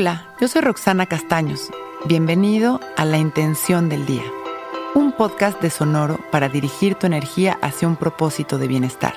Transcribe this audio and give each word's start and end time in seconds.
Hola, 0.00 0.24
yo 0.40 0.48
soy 0.48 0.62
Roxana 0.62 1.04
Castaños. 1.04 1.70
Bienvenido 2.06 2.80
a 2.96 3.04
La 3.04 3.18
Intención 3.18 3.90
del 3.90 4.06
Día, 4.06 4.24
un 4.94 5.12
podcast 5.12 5.60
de 5.60 5.68
Sonoro 5.68 6.18
para 6.32 6.48
dirigir 6.48 6.94
tu 6.94 7.06
energía 7.06 7.58
hacia 7.60 7.86
un 7.86 7.96
propósito 7.96 8.56
de 8.56 8.66
bienestar. 8.66 9.12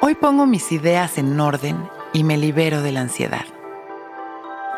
Hoy 0.00 0.14
pongo 0.14 0.46
mis 0.46 0.72
ideas 0.72 1.18
en 1.18 1.38
orden 1.38 1.86
y 2.14 2.24
me 2.24 2.38
libero 2.38 2.80
de 2.80 2.92
la 2.92 3.02
ansiedad. 3.02 3.44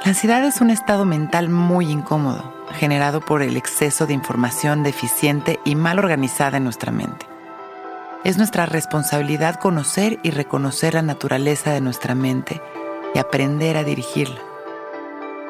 La 0.05 0.09
ansiedad 0.09 0.45
es 0.45 0.61
un 0.61 0.71
estado 0.71 1.05
mental 1.05 1.49
muy 1.49 1.89
incómodo, 1.89 2.53
generado 2.73 3.21
por 3.21 3.43
el 3.43 3.57
exceso 3.57 4.09
de 4.09 4.15
información 4.15 4.83
deficiente 4.83 5.61
y 5.65 5.77
mal 5.77 6.01
organizada 6.01 6.57
en 6.57 6.65
nuestra 6.65 6.91
mente. 6.91 7.27
Es 8.27 8.39
nuestra 8.39 8.67
responsabilidad 8.67 9.55
conocer 9.55 10.19
y 10.25 10.33
reconocer 10.33 10.95
la 10.95 11.03
naturaleza 11.03 11.71
de 11.71 11.81
nuestra 11.81 12.17
mente 12.17 12.61
y 13.15 13.21
aprender 13.21 13.77
a 13.77 13.85
dirigirla. 13.85 14.41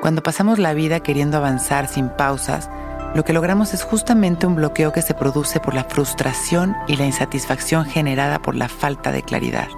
Cuando 0.03 0.23
pasamos 0.23 0.59
la 0.59 0.75
vida 0.75 1.01
queriendo 1.01 1.39
avanzar 1.39 1.89
sin 1.89 2.11
pausas, 2.11 2.69
lo 3.15 3.25
que 3.25 3.33
logramos 3.33 3.73
es 3.73 3.83
justamente 3.83 4.47
un 4.47 4.57
bloqueo 4.57 4.93
que 4.93 5.01
se 5.01 5.15
produce 5.15 5.59
por 5.59 5.73
la 5.73 5.85
frustración 5.85 6.77
y 6.87 6.97
la 6.97 7.07
insatisfacción 7.07 7.87
generada 7.87 8.41
por 8.41 8.55
la 8.55 8.69
falta 8.69 9.11
de 9.11 9.23
claridad. 9.23 9.69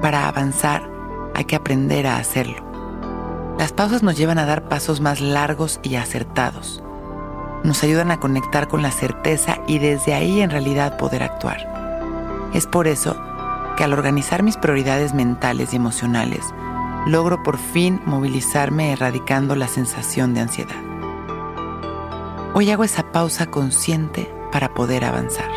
Para 0.00 0.28
avanzar 0.28 0.88
hay 1.34 1.46
que 1.46 1.56
aprender 1.56 2.06
a 2.06 2.18
hacerlo. 2.18 2.64
Las 3.58 3.72
pausas 3.72 4.04
nos 4.04 4.16
llevan 4.16 4.38
a 4.38 4.46
dar 4.46 4.68
pasos 4.68 5.00
más 5.00 5.20
largos 5.20 5.80
y 5.82 5.96
acertados 5.96 6.84
nos 7.64 7.82
ayudan 7.82 8.10
a 8.10 8.20
conectar 8.20 8.68
con 8.68 8.82
la 8.82 8.92
certeza 8.92 9.58
y 9.66 9.78
desde 9.78 10.14
ahí 10.14 10.42
en 10.42 10.50
realidad 10.50 10.98
poder 10.98 11.22
actuar. 11.22 12.50
Es 12.52 12.66
por 12.66 12.86
eso 12.86 13.16
que 13.76 13.82
al 13.82 13.92
organizar 13.92 14.42
mis 14.42 14.56
prioridades 14.56 15.14
mentales 15.14 15.72
y 15.72 15.76
emocionales, 15.76 16.44
logro 17.06 17.42
por 17.42 17.58
fin 17.58 18.00
movilizarme 18.04 18.92
erradicando 18.92 19.56
la 19.56 19.66
sensación 19.66 20.34
de 20.34 20.40
ansiedad. 20.40 20.76
Hoy 22.52 22.70
hago 22.70 22.84
esa 22.84 23.10
pausa 23.10 23.46
consciente 23.46 24.32
para 24.52 24.72
poder 24.74 25.04
avanzar. 25.04 25.50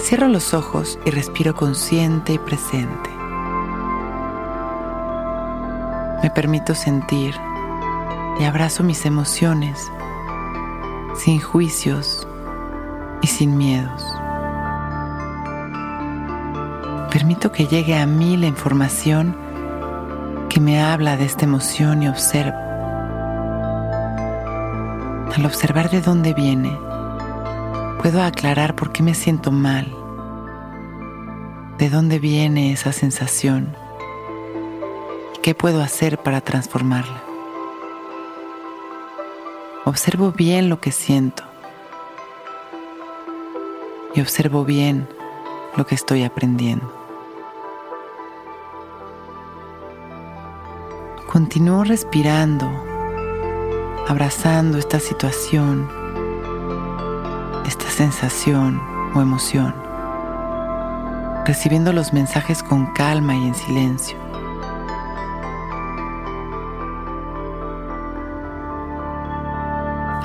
Cierro 0.00 0.28
los 0.28 0.52
ojos 0.52 0.98
y 1.04 1.10
respiro 1.10 1.54
consciente 1.54 2.32
y 2.32 2.38
presente. 2.38 3.10
Me 6.22 6.30
permito 6.30 6.74
sentir 6.74 7.34
y 8.40 8.44
abrazo 8.44 8.82
mis 8.82 9.04
emociones 9.04 9.92
sin 11.14 11.40
juicios 11.40 12.26
y 13.20 13.26
sin 13.26 13.58
miedos. 13.58 14.02
Permito 17.12 17.52
que 17.52 17.66
llegue 17.66 17.98
a 17.98 18.06
mí 18.06 18.38
la 18.38 18.46
información 18.46 19.36
que 20.48 20.58
me 20.58 20.82
habla 20.82 21.18
de 21.18 21.26
esta 21.26 21.44
emoción 21.44 22.02
y 22.02 22.08
observo. 22.08 22.56
Al 25.36 25.44
observar 25.44 25.90
de 25.90 26.00
dónde 26.00 26.32
viene, 26.32 26.76
puedo 28.00 28.22
aclarar 28.22 28.74
por 28.74 28.90
qué 28.90 29.02
me 29.02 29.14
siento 29.14 29.52
mal, 29.52 29.94
de 31.76 31.90
dónde 31.90 32.18
viene 32.18 32.72
esa 32.72 32.92
sensación 32.92 33.76
y 35.36 35.40
qué 35.40 35.54
puedo 35.54 35.82
hacer 35.82 36.16
para 36.18 36.40
transformarla. 36.40 37.29
Observo 39.90 40.30
bien 40.30 40.68
lo 40.68 40.80
que 40.80 40.92
siento 40.92 41.42
y 44.14 44.20
observo 44.20 44.64
bien 44.64 45.08
lo 45.76 45.84
que 45.84 45.96
estoy 45.96 46.22
aprendiendo. 46.22 46.94
Continúo 51.26 51.82
respirando, 51.82 52.70
abrazando 54.06 54.78
esta 54.78 55.00
situación, 55.00 55.90
esta 57.66 57.90
sensación 57.90 58.80
o 59.16 59.20
emoción, 59.20 59.74
recibiendo 61.46 61.92
los 61.92 62.12
mensajes 62.12 62.62
con 62.62 62.86
calma 62.92 63.34
y 63.34 63.48
en 63.48 63.54
silencio. 63.56 64.16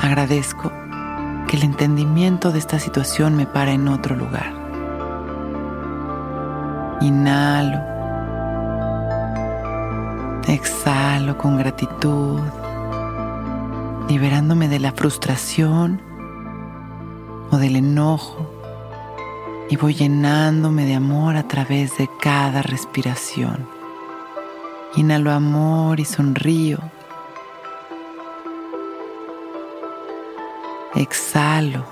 Agradezco 0.05 0.71
que 1.47 1.57
el 1.57 1.63
entendimiento 1.63 2.51
de 2.51 2.59
esta 2.59 2.77
situación 2.77 3.35
me 3.35 3.47
para 3.47 3.71
en 3.71 3.87
otro 3.87 4.15
lugar. 4.15 4.53
Inhalo. 7.01 7.79
Exhalo 10.47 11.39
con 11.39 11.57
gratitud, 11.57 12.39
liberándome 14.07 14.67
de 14.67 14.79
la 14.79 14.91
frustración 14.91 15.99
o 17.49 17.57
del 17.57 17.75
enojo 17.75 18.47
y 19.71 19.75
voy 19.75 19.95
llenándome 19.95 20.85
de 20.85 20.93
amor 20.93 21.35
a 21.35 21.47
través 21.47 21.97
de 21.97 22.07
cada 22.21 22.61
respiración. 22.61 23.67
Inhalo 24.95 25.31
amor 25.31 25.99
y 25.99 26.05
sonrío 26.05 26.77
Exhalo 30.95 31.83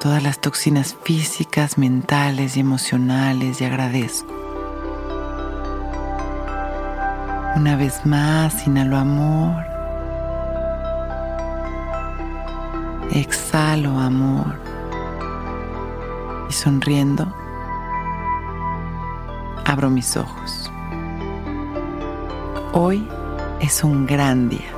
todas 0.00 0.20
las 0.20 0.40
toxinas 0.40 0.96
físicas, 1.04 1.78
mentales 1.78 2.56
y 2.56 2.60
emocionales 2.60 3.60
y 3.60 3.64
agradezco. 3.66 4.34
Una 7.54 7.76
vez 7.76 8.04
más, 8.04 8.66
inhalo 8.66 8.96
amor. 8.96 9.64
Exhalo 13.12 13.96
amor. 14.00 14.58
Y 16.50 16.52
sonriendo, 16.52 17.32
abro 19.64 19.88
mis 19.88 20.16
ojos. 20.16 20.72
Hoy 22.72 23.06
es 23.60 23.84
un 23.84 24.04
gran 24.04 24.48
día. 24.48 24.77